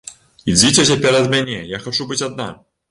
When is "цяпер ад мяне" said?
0.93-1.61